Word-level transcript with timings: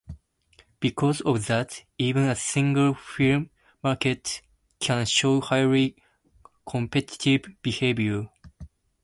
Because 0.79 1.21
of 1.21 1.45
that, 1.45 1.83
even 1.99 2.23
a 2.23 2.35
single-firm 2.35 3.51
market 3.83 4.41
can 4.79 5.05
show 5.05 5.39
highly 5.41 5.95
competitive 6.67 7.41
behavior. 7.61 8.27